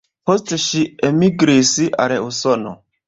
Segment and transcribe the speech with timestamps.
[0.29, 1.75] Poste ŝi elmigris
[2.07, 2.75] al Usono.